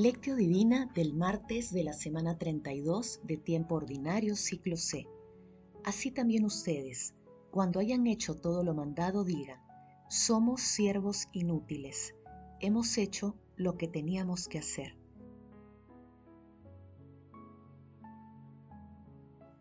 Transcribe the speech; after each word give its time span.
Lectio 0.00 0.36
Divina 0.36 0.88
del 0.94 1.12
martes 1.12 1.72
de 1.72 1.82
la 1.82 1.92
semana 1.92 2.38
32 2.38 3.20
de 3.24 3.36
tiempo 3.36 3.74
ordinario 3.74 4.36
ciclo 4.36 4.76
C. 4.76 5.08
Así 5.82 6.12
también 6.12 6.44
ustedes, 6.44 7.16
cuando 7.50 7.80
hayan 7.80 8.06
hecho 8.06 8.36
todo 8.36 8.62
lo 8.62 8.74
mandado, 8.74 9.24
digan, 9.24 9.60
somos 10.08 10.60
siervos 10.60 11.26
inútiles, 11.32 12.14
hemos 12.60 12.96
hecho 12.96 13.34
lo 13.56 13.76
que 13.76 13.88
teníamos 13.88 14.46
que 14.46 14.60
hacer. 14.60 14.96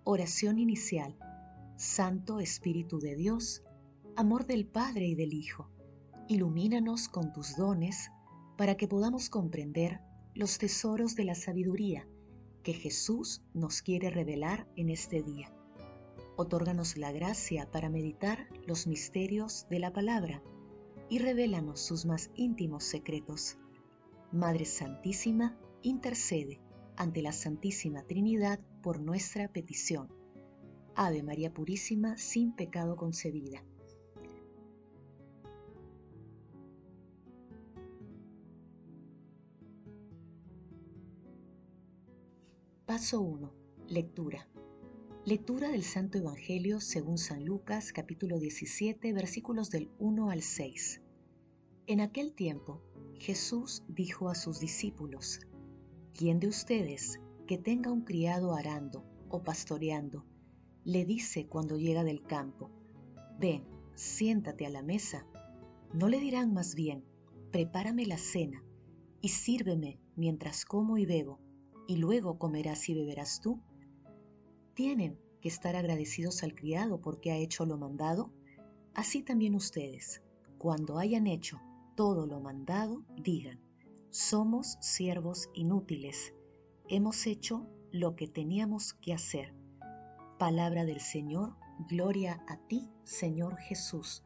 Oración 0.04 0.60
inicial. 0.60 1.18
Santo 1.78 2.40
Espíritu 2.42 3.00
de 3.00 3.16
Dios, 3.16 3.64
amor 4.16 4.46
del 4.46 4.68
Padre 4.68 5.08
y 5.08 5.16
del 5.16 5.34
Hijo, 5.34 5.72
ilumínanos 6.28 7.10
con 7.10 7.34
tus 7.34 7.58
dones 7.58 8.12
para 8.56 8.78
que 8.78 8.88
podamos 8.88 9.32
comprender 9.32 10.00
los 10.38 10.60
tesoros 10.60 11.16
de 11.16 11.24
la 11.24 11.34
sabiduría 11.34 12.08
que 12.62 12.74
Jesús 12.74 13.42
nos 13.56 13.82
quiere 13.82 14.12
revelar 14.12 14.68
en 14.76 14.92
este 14.92 15.24
día. 15.24 15.52
Otórganos 16.36 16.96
la 16.96 17.12
gracia 17.12 17.72
para 17.72 17.90
meditar 17.90 18.48
los 18.68 18.86
misterios 18.86 19.66
de 19.72 19.80
la 19.80 19.92
palabra 19.92 20.44
y 21.10 21.18
revélanos 21.18 21.80
sus 21.80 22.06
más 22.06 22.30
íntimos 22.36 22.84
secretos. 22.84 23.58
Madre 24.32 24.66
Santísima, 24.66 25.58
intercede 25.82 26.62
ante 26.98 27.24
la 27.24 27.32
Santísima 27.32 28.04
Trinidad 28.04 28.60
por 28.84 29.00
nuestra 29.00 29.48
petición. 29.48 30.08
Ave 30.94 31.24
María 31.24 31.52
Purísima, 31.52 32.16
sin 32.18 32.54
pecado 32.56 32.96
concebida. 32.96 33.64
Paso 42.98 43.22
1. 43.22 43.54
Lectura. 43.90 44.50
Lectura 45.24 45.70
del 45.70 45.84
Santo 45.84 46.18
Evangelio 46.18 46.80
según 46.80 47.20
San 47.20 47.46
Lucas 47.46 47.94
capítulo 47.94 48.40
17 48.40 49.14
versículos 49.14 49.70
del 49.70 49.92
1 50.00 50.32
al 50.32 50.42
6. 50.42 51.04
En 51.86 52.02
aquel 52.02 52.34
tiempo 52.34 52.82
Jesús 53.20 53.84
dijo 53.88 54.30
a 54.30 54.34
sus 54.34 54.60
discípulos, 54.60 55.42
¿quién 56.16 56.40
de 56.40 56.48
ustedes 56.48 57.20
que 57.46 57.60
tenga 57.60 57.92
un 57.92 58.02
criado 58.02 58.56
arando 58.56 59.06
o 59.30 59.44
pastoreando, 59.44 60.26
le 60.84 61.06
dice 61.06 61.46
cuando 61.46 61.78
llega 61.78 62.04
del 62.04 62.24
campo, 62.24 62.72
ven, 63.40 63.64
siéntate 63.94 64.66
a 64.66 64.72
la 64.72 64.82
mesa? 64.82 65.28
¿No 65.94 66.10
le 66.10 66.20
dirán 66.20 66.52
más 66.52 66.74
bien, 66.74 67.06
prepárame 67.52 68.08
la 68.08 68.18
cena 68.18 68.64
y 69.22 69.30
sírveme 69.30 70.00
mientras 70.16 70.66
como 70.66 70.98
y 70.98 71.06
bebo? 71.06 71.47
Y 71.88 71.98
luego 71.98 72.38
comerás 72.38 72.88
y 72.90 72.94
beberás 72.94 73.40
tú? 73.42 73.62
¿Tienen 74.74 75.20
que 75.42 75.50
estar 75.50 75.76
agradecidos 75.76 76.44
al 76.44 76.54
criado 76.54 77.02
porque 77.02 77.32
ha 77.32 77.38
hecho 77.38 77.66
lo 77.66 77.78
mandado? 77.78 78.32
Así 78.94 79.24
también 79.24 79.56
ustedes, 79.56 80.22
cuando 80.58 80.98
hayan 80.98 81.28
hecho 81.28 81.60
todo 81.96 82.28
lo 82.28 82.40
mandado, 82.40 83.04
digan, 83.16 83.60
somos 84.10 84.78
siervos 84.82 85.50
inútiles, 85.54 86.34
hemos 86.88 87.26
hecho 87.28 87.68
lo 87.92 88.16
que 88.16 88.28
teníamos 88.28 88.94
que 88.94 89.14
hacer. 89.14 89.54
Palabra 90.38 90.86
del 90.86 91.00
Señor, 91.00 91.56
gloria 91.90 92.44
a 92.48 92.58
ti, 92.58 92.90
Señor 93.04 93.58
Jesús. 93.58 94.24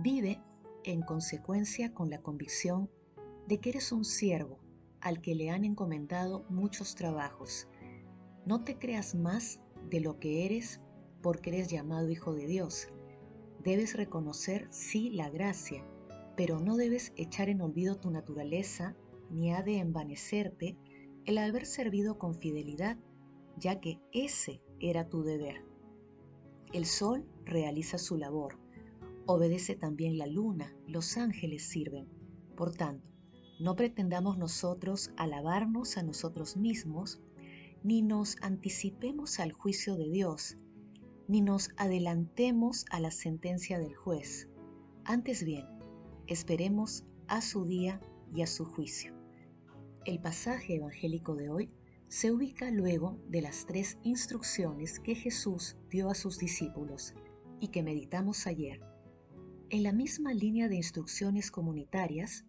Vive 0.00 0.40
en 0.84 1.02
consecuencia 1.02 1.92
con 1.92 2.10
la 2.10 2.22
convicción 2.22 2.90
de 3.46 3.58
que 3.58 3.70
eres 3.70 3.92
un 3.92 4.04
siervo 4.04 4.58
al 5.00 5.20
que 5.20 5.34
le 5.34 5.50
han 5.50 5.64
encomendado 5.64 6.44
muchos 6.48 6.94
trabajos. 6.94 7.68
No 8.44 8.64
te 8.64 8.78
creas 8.78 9.14
más 9.14 9.60
de 9.90 10.00
lo 10.00 10.18
que 10.18 10.44
eres 10.44 10.80
porque 11.22 11.50
eres 11.50 11.68
llamado 11.68 12.10
hijo 12.10 12.34
de 12.34 12.46
Dios. 12.46 12.88
Debes 13.62 13.96
reconocer, 13.96 14.68
sí, 14.70 15.10
la 15.10 15.30
gracia, 15.30 15.84
pero 16.36 16.60
no 16.60 16.76
debes 16.76 17.12
echar 17.16 17.48
en 17.48 17.60
olvido 17.60 17.96
tu 17.96 18.10
naturaleza 18.10 18.96
ni 19.30 19.52
ha 19.52 19.62
de 19.62 19.78
envanecerte 19.78 20.76
el 21.24 21.38
haber 21.38 21.66
servido 21.66 22.18
con 22.18 22.34
fidelidad, 22.34 22.96
ya 23.56 23.80
que 23.80 24.00
ese 24.12 24.62
era 24.80 25.08
tu 25.08 25.22
deber. 25.22 25.64
El 26.72 26.86
sol 26.86 27.26
realiza 27.44 27.98
su 27.98 28.16
labor, 28.16 28.58
obedece 29.28 29.76
también 29.76 30.16
la 30.16 30.26
luna, 30.26 30.74
los 30.86 31.18
ángeles 31.18 31.62
sirven. 31.62 32.08
Por 32.56 32.74
tanto, 32.74 33.06
no 33.60 33.76
pretendamos 33.76 34.38
nosotros 34.38 35.10
alabarnos 35.18 35.98
a 35.98 36.02
nosotros 36.02 36.56
mismos, 36.56 37.20
ni 37.82 38.00
nos 38.00 38.36
anticipemos 38.40 39.38
al 39.38 39.52
juicio 39.52 39.96
de 39.96 40.08
Dios, 40.08 40.56
ni 41.28 41.42
nos 41.42 41.68
adelantemos 41.76 42.86
a 42.90 43.00
la 43.00 43.10
sentencia 43.10 43.78
del 43.78 43.94
juez. 43.94 44.48
Antes 45.04 45.44
bien, 45.44 45.66
esperemos 46.26 47.04
a 47.26 47.42
su 47.42 47.66
día 47.66 48.00
y 48.34 48.40
a 48.40 48.46
su 48.46 48.64
juicio. 48.64 49.14
El 50.06 50.20
pasaje 50.20 50.76
evangélico 50.76 51.36
de 51.36 51.50
hoy 51.50 51.70
se 52.08 52.32
ubica 52.32 52.70
luego 52.70 53.18
de 53.28 53.42
las 53.42 53.66
tres 53.66 53.98
instrucciones 54.02 54.98
que 55.00 55.14
Jesús 55.14 55.76
dio 55.90 56.08
a 56.08 56.14
sus 56.14 56.38
discípulos 56.38 57.12
y 57.60 57.68
que 57.68 57.82
meditamos 57.82 58.46
ayer 58.46 58.80
en 59.70 59.82
la 59.82 59.92
misma 59.92 60.32
línea 60.32 60.68
de 60.68 60.76
instrucciones 60.76 61.50
comunitarias, 61.50 62.46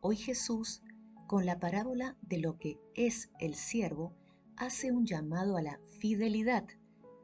hoy 0.00 0.16
Jesús, 0.16 0.82
con 1.26 1.44
la 1.44 1.60
parábola 1.60 2.16
de 2.22 2.38
lo 2.38 2.58
que 2.58 2.78
es 2.94 3.30
el 3.40 3.54
siervo, 3.54 4.14
hace 4.56 4.90
un 4.90 5.04
llamado 5.04 5.56
a 5.56 5.62
la 5.62 5.80
fidelidad 5.98 6.66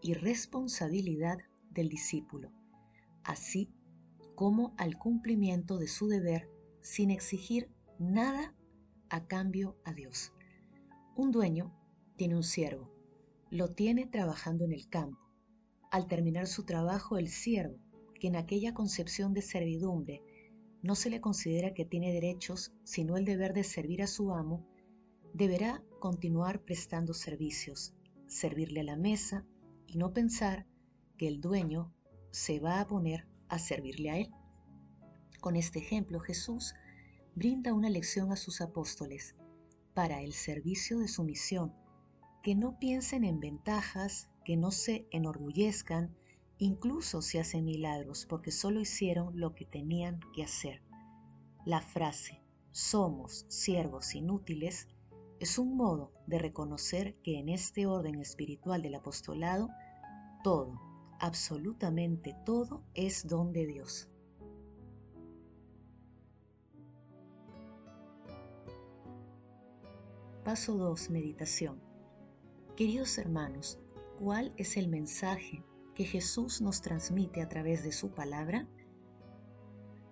y 0.03 0.13
responsabilidad 0.13 1.39
del 1.71 1.89
discípulo, 1.89 2.53
así 3.25 3.73
como 4.35 4.75
al 4.77 4.99
cumplimiento 4.99 5.79
de 5.79 5.89
su 5.89 6.09
deber 6.09 6.51
sin 6.83 7.11
exigir 7.11 7.71
nada 7.99 8.55
a 9.09 9.27
cambio 9.27 9.79
a 9.85 9.95
Dios. 9.95 10.33
Un 11.17 11.31
dueño 11.33 11.75
tiene 12.17 12.37
un 12.37 12.45
siervo, 12.45 12.93
lo 13.51 13.71
tiene 13.71 14.07
trabajando 14.07 14.67
en 14.67 14.73
el 14.73 14.89
campo. 14.91 15.19
Al 15.91 16.07
terminar 16.07 16.47
su 16.47 16.65
trabajo, 16.65 17.17
el 17.17 17.29
siervo 17.29 17.88
que 18.19 18.29
en 18.29 18.37
aquella 18.37 18.75
concepción 18.75 19.33
de 19.33 19.43
servidumbre 19.43 20.23
no 20.83 20.95
se 20.95 21.11
le 21.11 21.21
considera 21.21 21.75
que 21.75 21.85
tiene 21.85 22.13
derechos 22.13 22.73
sino 22.85 23.17
el 23.17 23.25
deber 23.25 23.53
de 23.53 23.65
servir 23.65 24.03
a 24.03 24.07
su 24.07 24.33
amo, 24.33 24.67
deberá 25.35 25.83
continuar 26.01 26.63
prestando 26.63 27.15
servicios, 27.15 27.95
servirle 28.27 28.81
a 28.81 28.85
la 28.85 28.97
mesa 28.97 29.47
y 29.87 29.99
no 29.99 30.13
pensar 30.13 30.67
que 31.17 31.29
el 31.29 31.41
dueño 31.41 31.93
se 32.31 32.61
va 32.61 32.81
a 32.81 32.87
poner 32.87 33.27
a 33.49 33.59
servirle 33.59 34.11
a 34.11 34.19
él. 34.19 34.31
Con 35.41 35.57
este 35.57 35.79
ejemplo 35.79 36.21
Jesús 36.21 36.75
brinda 37.35 37.73
una 37.73 37.91
lección 37.91 38.33
a 38.33 38.37
sus 38.37 38.61
apóstoles 38.61 39.37
para 39.95 40.23
el 40.23 40.33
servicio 40.33 40.99
de 40.99 41.09
su 41.09 41.25
misión, 41.25 41.75
que 42.43 42.55
no 42.55 42.79
piensen 42.79 43.25
en 43.25 43.41
ventajas, 43.41 44.29
que 44.45 44.57
no 44.57 44.71
se 44.71 45.07
enorgullezcan, 45.11 46.17
Incluso 46.59 47.23
se 47.23 47.39
hacen 47.39 47.65
milagros 47.65 48.27
porque 48.29 48.51
solo 48.51 48.81
hicieron 48.81 49.39
lo 49.39 49.55
que 49.55 49.65
tenían 49.65 50.19
que 50.35 50.43
hacer. 50.43 50.83
La 51.65 51.81
frase 51.81 52.43
somos 52.73 53.47
siervos 53.49 54.15
inútiles 54.15 54.89
es 55.41 55.59
un 55.59 55.77
modo 55.77 56.13
de 56.27 56.39
reconocer 56.39 57.15
que 57.23 57.39
en 57.39 57.49
este 57.49 57.87
orden 57.87 58.21
espiritual 58.21 58.83
del 58.83 58.97
apostolado 58.97 59.69
todo, 60.43 60.81
absolutamente 61.21 62.35
todo 62.45 62.83
es 62.95 63.27
don 63.27 63.53
de 63.53 63.67
Dios. 63.67 64.09
Paso 70.45 70.77
2. 70.77 71.11
Meditación. 71.11 71.81
Queridos 72.75 73.19
hermanos, 73.19 73.79
¿cuál 74.19 74.53
es 74.57 74.77
el 74.77 74.89
mensaje 74.89 75.63
que 75.99 76.05
Jesús 76.05 76.61
nos 76.61 76.81
transmite 76.81 77.43
a 77.43 77.49
través 77.49 77.83
de 77.83 77.91
su 77.91 78.15
palabra, 78.15 78.69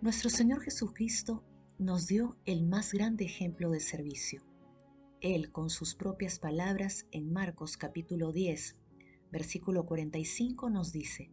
nuestro 0.01 0.31
Señor 0.31 0.61
Jesucristo 0.61 1.45
nos 1.79 2.09
dio 2.09 2.37
el 2.45 2.65
más 2.67 2.93
grande 2.93 3.25
ejemplo 3.25 3.71
de 3.71 3.79
servicio. 3.79 4.43
Él, 5.21 5.53
con 5.53 5.71
sus 5.71 5.95
propias 5.95 6.41
palabras, 6.41 7.07
en 7.13 7.33
Marcos 7.33 7.77
capítulo 7.77 8.33
10, 8.33 8.75
versículo 9.31 9.87
45 9.87 10.71
nos 10.71 10.91
dice, 10.91 11.31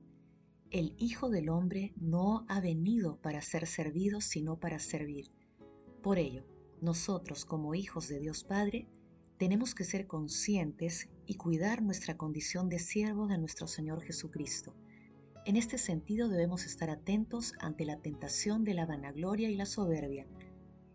El 0.69 0.93
Hijo 0.99 1.31
del 1.31 1.49
Hombre 1.49 1.95
no 1.95 2.45
ha 2.47 2.61
venido 2.61 3.19
para 3.21 3.41
ser 3.41 3.65
servido, 3.65 4.21
sino 4.21 4.59
para 4.59 4.77
servir. 4.77 5.31
Por 6.03 6.19
ello, 6.19 6.45
nosotros 6.79 7.43
como 7.43 7.73
hijos 7.73 8.07
de 8.07 8.19
Dios 8.19 8.43
Padre, 8.43 8.87
tenemos 9.43 9.75
que 9.75 9.83
ser 9.83 10.07
conscientes 10.07 11.09
y 11.25 11.35
cuidar 11.35 11.81
nuestra 11.81 12.15
condición 12.15 12.69
de 12.69 12.79
siervo 12.79 13.27
de 13.27 13.37
nuestro 13.37 13.67
Señor 13.67 14.01
Jesucristo. 14.01 14.73
En 15.45 15.57
este 15.57 15.77
sentido 15.77 16.29
debemos 16.29 16.65
estar 16.65 16.89
atentos 16.89 17.51
ante 17.59 17.83
la 17.83 17.99
tentación 17.99 18.63
de 18.63 18.73
la 18.73 18.85
vanagloria 18.85 19.49
y 19.49 19.57
la 19.57 19.65
soberbia, 19.65 20.27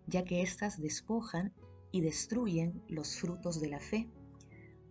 ya 0.06 0.24
que 0.24 0.40
éstas 0.40 0.80
despojan 0.80 1.52
y 1.92 2.00
destruyen 2.00 2.82
los 2.88 3.18
frutos 3.18 3.60
de 3.60 3.68
la 3.68 3.80
fe. 3.80 4.08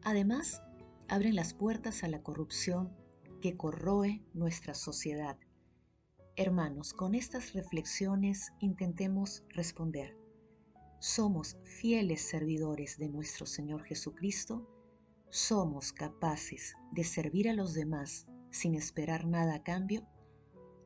Además, 0.03 0.61
abren 1.07 1.35
las 1.35 1.55
puertas 1.55 2.03
a 2.03 2.09
la 2.09 2.21
corrupción 2.21 2.95
que 3.41 3.57
corroe 3.57 4.23
nuestra 4.35 4.75
sociedad. 4.75 5.39
Hermanos, 6.35 6.93
con 6.93 7.15
estas 7.15 7.53
reflexiones 7.53 8.51
intentemos 8.59 9.43
responder. 9.49 10.26
¿Somos 10.99 11.57
fieles 11.63 12.27
servidores 12.27 12.97
de 12.97 13.07
nuestro 13.07 13.45
Señor 13.45 13.83
Jesucristo? 13.83 14.67
¿Somos 15.29 15.93
capaces 15.93 16.75
de 16.91 17.03
servir 17.03 17.47
a 17.49 17.53
los 17.53 17.75
demás 17.75 18.25
sin 18.49 18.73
esperar 18.73 19.27
nada 19.27 19.55
a 19.55 19.63
cambio? 19.63 20.07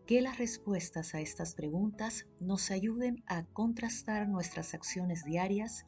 Que 0.05 0.19
las 0.19 0.37
respuestas 0.37 1.15
a 1.15 1.21
estas 1.21 1.55
preguntas 1.55 2.27
nos 2.41 2.71
ayuden 2.71 3.23
a 3.25 3.45
contrastar 3.45 4.27
nuestras 4.27 4.73
acciones 4.73 5.23
diarias 5.23 5.85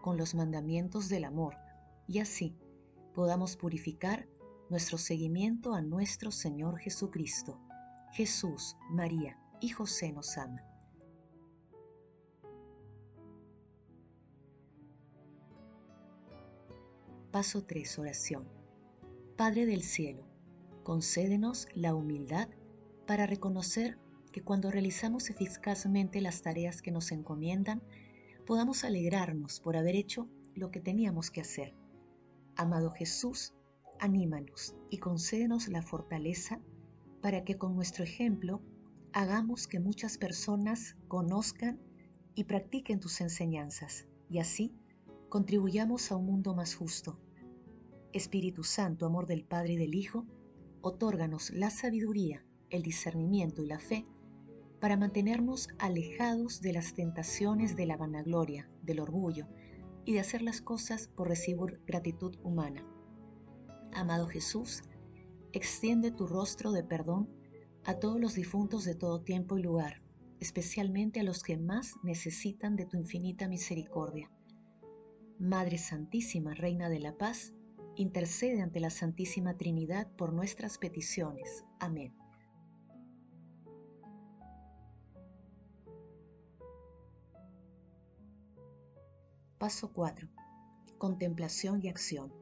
con 0.00 0.16
los 0.16 0.34
mandamientos 0.34 1.10
del 1.10 1.24
amor 1.24 1.54
y 2.08 2.20
así 2.20 2.56
podamos 3.14 3.58
purificar 3.58 4.26
nuestro 4.70 4.96
seguimiento 4.96 5.74
a 5.74 5.82
nuestro 5.82 6.30
Señor 6.30 6.78
Jesucristo. 6.78 7.60
Jesús, 8.12 8.74
María 8.88 9.38
y 9.60 9.68
José 9.68 10.12
nos 10.12 10.38
aman. 10.38 10.75
Paso 17.36 17.66
3. 17.66 17.98
Oración. 17.98 18.48
Padre 19.36 19.66
del 19.66 19.82
Cielo, 19.82 20.26
concédenos 20.82 21.68
la 21.74 21.94
humildad 21.94 22.48
para 23.06 23.26
reconocer 23.26 23.98
que 24.32 24.42
cuando 24.42 24.70
realizamos 24.70 25.28
eficazmente 25.28 26.22
las 26.22 26.40
tareas 26.40 26.80
que 26.80 26.92
nos 26.92 27.12
encomiendan, 27.12 27.82
podamos 28.46 28.84
alegrarnos 28.84 29.60
por 29.60 29.76
haber 29.76 29.96
hecho 29.96 30.30
lo 30.54 30.70
que 30.70 30.80
teníamos 30.80 31.30
que 31.30 31.42
hacer. 31.42 31.74
Amado 32.56 32.90
Jesús, 32.90 33.52
anímanos 34.00 34.74
y 34.88 34.96
concédenos 34.96 35.68
la 35.68 35.82
fortaleza 35.82 36.62
para 37.20 37.44
que 37.44 37.58
con 37.58 37.76
nuestro 37.76 38.02
ejemplo 38.02 38.62
hagamos 39.12 39.66
que 39.66 39.78
muchas 39.78 40.16
personas 40.16 40.96
conozcan 41.06 41.82
y 42.34 42.44
practiquen 42.44 42.98
tus 42.98 43.20
enseñanzas 43.20 44.06
y 44.30 44.38
así 44.38 44.74
contribuyamos 45.28 46.10
a 46.10 46.16
un 46.16 46.24
mundo 46.24 46.54
más 46.54 46.74
justo. 46.74 47.20
Espíritu 48.16 48.64
Santo, 48.64 49.06
amor 49.06 49.26
del 49.26 49.44
Padre 49.44 49.74
y 49.74 49.76
del 49.76 49.94
Hijo, 49.94 50.26
otórganos 50.80 51.50
la 51.50 51.70
sabiduría, 51.70 52.44
el 52.70 52.82
discernimiento 52.82 53.62
y 53.62 53.66
la 53.66 53.78
fe 53.78 54.06
para 54.80 54.96
mantenernos 54.96 55.68
alejados 55.78 56.60
de 56.60 56.72
las 56.72 56.94
tentaciones 56.94 57.76
de 57.76 57.86
la 57.86 57.96
vanagloria, 57.96 58.70
del 58.82 59.00
orgullo 59.00 59.46
y 60.04 60.12
de 60.12 60.20
hacer 60.20 60.42
las 60.42 60.60
cosas 60.60 61.08
por 61.08 61.28
recibir 61.28 61.80
gratitud 61.86 62.36
humana. 62.42 62.86
Amado 63.92 64.26
Jesús, 64.26 64.82
extiende 65.52 66.10
tu 66.10 66.26
rostro 66.26 66.72
de 66.72 66.84
perdón 66.84 67.28
a 67.84 67.94
todos 67.94 68.20
los 68.20 68.34
difuntos 68.34 68.84
de 68.84 68.94
todo 68.94 69.22
tiempo 69.22 69.58
y 69.58 69.62
lugar, 69.62 70.02
especialmente 70.40 71.20
a 71.20 71.24
los 71.24 71.42
que 71.42 71.56
más 71.56 71.94
necesitan 72.02 72.76
de 72.76 72.86
tu 72.86 72.96
infinita 72.96 73.48
misericordia. 73.48 74.30
Madre 75.38 75.78
Santísima, 75.78 76.54
Reina 76.54 76.88
de 76.88 77.00
la 77.00 77.16
Paz, 77.16 77.52
intercede 77.96 78.62
ante 78.62 78.80
la 78.80 78.90
Santísima 78.90 79.56
Trinidad 79.56 80.06
por 80.16 80.32
nuestras 80.32 80.78
peticiones. 80.78 81.64
Amén. 81.80 82.14
Paso 89.58 89.92
4. 89.92 90.28
Contemplación 90.98 91.80
y 91.82 91.88
acción. 91.88 92.32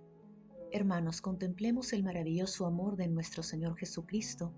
Hermanos, 0.72 1.20
contemplemos 1.20 1.92
el 1.92 2.02
maravilloso 2.02 2.66
amor 2.66 2.96
de 2.96 3.06
nuestro 3.06 3.44
Señor 3.44 3.76
Jesucristo 3.76 4.52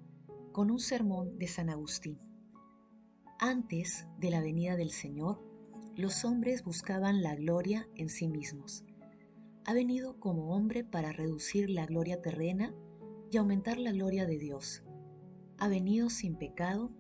con 0.52 0.70
un 0.70 0.78
sermón 0.78 1.38
de 1.38 1.48
San 1.48 1.68
Agustín. 1.68 2.18
Antes 3.38 4.06
de 4.18 4.30
la 4.30 4.40
venida 4.40 4.76
del 4.76 4.90
Señor, 4.90 5.42
los 5.94 6.24
hombres 6.24 6.64
buscaban 6.64 7.22
la 7.22 7.34
gloria 7.34 7.86
en 7.94 8.08
sí 8.08 8.28
mismos. 8.28 8.82
Ha 9.68 9.74
venido 9.74 10.20
como 10.20 10.54
hombre 10.54 10.84
para 10.84 11.10
reducir 11.10 11.70
la 11.70 11.86
gloria 11.86 12.22
terrena 12.22 12.72
y 13.32 13.36
aumentar 13.36 13.78
la 13.78 13.90
gloria 13.90 14.24
de 14.24 14.38
Dios. 14.38 14.84
Ha 15.58 15.66
venido 15.66 16.08
sin 16.08 16.36
pecado 16.36 16.92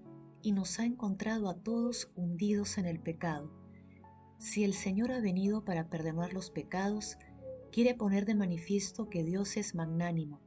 y 0.42 0.50
nos 0.50 0.80
ha 0.80 0.84
encontrado 0.84 1.48
a 1.48 1.54
todos 1.54 2.10
hundidos 2.16 2.76
en 2.78 2.86
el 2.86 2.98
pecado. 2.98 3.52
Si 4.38 4.64
el 4.64 4.74
Señor 4.74 5.12
ha 5.12 5.20
venido 5.20 5.64
para 5.64 5.88
perdonar 5.88 6.32
los 6.32 6.50
pecados, 6.50 7.18
quiere 7.70 7.94
poner 7.94 8.26
de 8.26 8.34
manifiesto 8.34 9.08
que 9.08 9.22
Dios 9.22 9.56
es 9.56 9.76
magnánimo. 9.76 10.40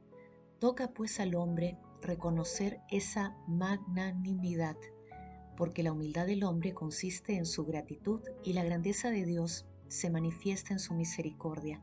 Toca 0.58 0.92
pues 0.92 1.20
al 1.20 1.34
hombre 1.34 1.78
reconocer 2.02 2.82
esa 2.90 3.34
magnanimidad, 3.48 4.76
porque 5.56 5.82
la 5.82 5.92
humildad 5.92 6.26
del 6.26 6.44
hombre 6.44 6.74
consiste 6.74 7.36
en 7.36 7.46
su 7.46 7.64
gratitud 7.64 8.20
y 8.44 8.52
la 8.52 8.62
grandeza 8.62 9.08
de 9.08 9.24
Dios 9.24 9.64
se 9.88 10.10
manifiesta 10.10 10.74
en 10.74 10.80
su 10.80 10.92
misericordia. 10.92 11.82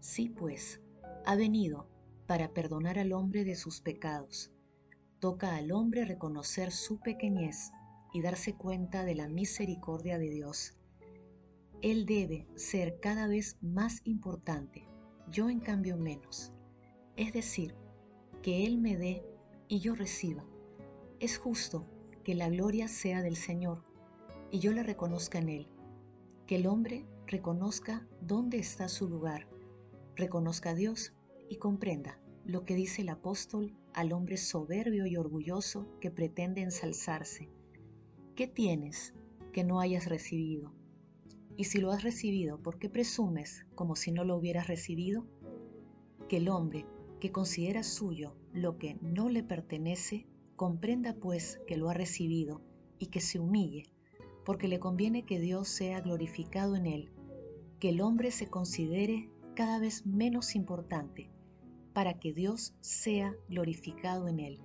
Sí, 0.00 0.28
pues, 0.28 0.80
ha 1.24 1.36
venido 1.36 1.88
para 2.26 2.52
perdonar 2.52 2.98
al 2.98 3.12
hombre 3.12 3.44
de 3.44 3.56
sus 3.56 3.80
pecados. 3.80 4.52
Toca 5.20 5.56
al 5.56 5.72
hombre 5.72 6.04
reconocer 6.04 6.72
su 6.72 7.00
pequeñez 7.00 7.70
y 8.12 8.22
darse 8.22 8.54
cuenta 8.54 9.04
de 9.04 9.14
la 9.14 9.28
misericordia 9.28 10.18
de 10.18 10.30
Dios. 10.30 10.76
Él 11.82 12.06
debe 12.06 12.46
ser 12.54 13.00
cada 13.00 13.26
vez 13.26 13.58
más 13.60 14.00
importante, 14.04 14.88
yo 15.30 15.50
en 15.50 15.60
cambio 15.60 15.96
menos. 15.96 16.52
Es 17.16 17.32
decir, 17.32 17.74
que 18.42 18.66
Él 18.66 18.78
me 18.78 18.96
dé 18.96 19.24
y 19.68 19.80
yo 19.80 19.94
reciba. 19.94 20.44
Es 21.20 21.38
justo 21.38 21.86
que 22.24 22.34
la 22.34 22.48
gloria 22.48 22.88
sea 22.88 23.22
del 23.22 23.36
Señor 23.36 23.84
y 24.50 24.58
yo 24.58 24.72
la 24.72 24.82
reconozca 24.82 25.38
en 25.38 25.48
Él. 25.48 25.68
Que 26.46 26.56
el 26.56 26.66
hombre 26.66 27.06
reconozca 27.26 28.06
dónde 28.20 28.58
está 28.58 28.88
su 28.88 29.08
lugar, 29.08 29.48
reconozca 30.16 30.70
a 30.70 30.74
Dios 30.74 31.14
y 31.48 31.56
comprenda 31.56 32.20
lo 32.44 32.64
que 32.64 32.74
dice 32.74 33.02
el 33.02 33.08
apóstol 33.08 33.76
al 33.92 34.12
hombre 34.12 34.36
soberbio 34.36 35.06
y 35.06 35.16
orgulloso 35.16 35.88
que 36.00 36.10
pretende 36.10 36.62
ensalzarse. 36.62 37.50
¿Qué 38.34 38.46
tienes 38.46 39.14
que 39.52 39.64
no 39.64 39.80
hayas 39.80 40.06
recibido? 40.06 40.74
Y 41.56 41.64
si 41.64 41.80
lo 41.80 41.90
has 41.90 42.02
recibido, 42.02 42.60
¿por 42.62 42.78
qué 42.78 42.88
presumes 42.88 43.66
como 43.74 43.96
si 43.96 44.12
no 44.12 44.24
lo 44.24 44.36
hubieras 44.36 44.68
recibido? 44.68 45.26
Que 46.28 46.36
el 46.36 46.48
hombre 46.48 46.84
que 47.20 47.32
considera 47.32 47.82
suyo 47.82 48.36
lo 48.52 48.78
que 48.78 48.98
no 49.00 49.28
le 49.28 49.42
pertenece, 49.42 50.26
comprenda 50.54 51.14
pues 51.14 51.60
que 51.66 51.76
lo 51.76 51.88
ha 51.88 51.94
recibido 51.94 52.62
y 52.98 53.06
que 53.06 53.20
se 53.20 53.38
humille, 53.38 53.84
porque 54.44 54.68
le 54.68 54.78
conviene 54.78 55.24
que 55.24 55.40
Dios 55.40 55.68
sea 55.68 56.00
glorificado 56.00 56.76
en 56.76 56.86
él, 56.86 57.10
que 57.80 57.90
el 57.90 58.00
hombre 58.00 58.30
se 58.30 58.48
considere 58.48 59.30
cada 59.56 59.78
vez 59.78 60.04
menos 60.04 60.54
importante, 60.54 61.30
para 61.94 62.20
que 62.20 62.34
Dios 62.34 62.74
sea 62.82 63.34
glorificado 63.48 64.28
en 64.28 64.38
él. 64.38 64.60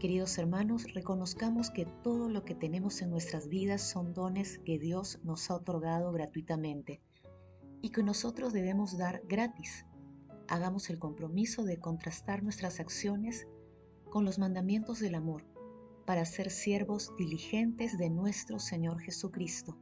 Queridos 0.00 0.38
hermanos, 0.38 0.92
reconozcamos 0.94 1.70
que 1.70 1.84
todo 2.02 2.30
lo 2.30 2.42
que 2.42 2.54
tenemos 2.54 3.02
en 3.02 3.10
nuestras 3.10 3.48
vidas 3.48 3.82
son 3.82 4.14
dones 4.14 4.58
que 4.64 4.78
Dios 4.78 5.20
nos 5.22 5.50
ha 5.50 5.56
otorgado 5.56 6.12
gratuitamente 6.12 7.02
y 7.82 7.90
que 7.90 8.02
nosotros 8.02 8.54
debemos 8.54 8.96
dar 8.96 9.22
gratis. 9.28 9.84
Hagamos 10.48 10.88
el 10.88 10.98
compromiso 10.98 11.64
de 11.64 11.78
contrastar 11.78 12.42
nuestras 12.42 12.80
acciones 12.80 13.46
con 14.08 14.24
los 14.24 14.38
mandamientos 14.38 14.98
del 14.98 15.14
amor 15.14 15.44
para 16.06 16.24
ser 16.24 16.50
siervos 16.50 17.12
diligentes 17.18 17.98
de 17.98 18.08
nuestro 18.08 18.60
Señor 18.60 18.98
Jesucristo 19.00 19.76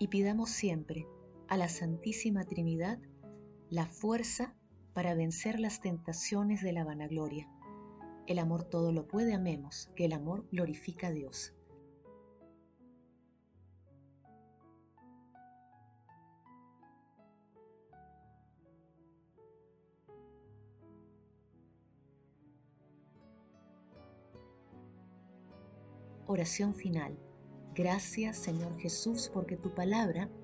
y 0.00 0.08
pidamos 0.08 0.50
siempre 0.50 1.06
a 1.46 1.56
la 1.56 1.68
Santísima 1.68 2.42
Trinidad 2.42 2.98
la 3.70 3.86
fuerza 3.86 4.54
para 4.92 5.14
vencer 5.14 5.58
las 5.60 5.80
tentaciones 5.80 6.62
de 6.62 6.72
la 6.72 6.84
vanagloria 6.84 7.48
el 8.26 8.38
amor 8.38 8.64
todo 8.64 8.90
lo 8.90 9.06
puede, 9.06 9.34
amemos, 9.34 9.90
que 9.94 10.06
el 10.06 10.14
amor 10.14 10.48
glorifica 10.50 11.08
a 11.08 11.10
Dios. 11.10 11.52
Oración 26.26 26.74
final. 26.74 27.18
Gracias 27.74 28.38
Señor 28.38 28.78
Jesús 28.78 29.30
porque 29.32 29.56
tu 29.56 29.74
palabra 29.74 30.30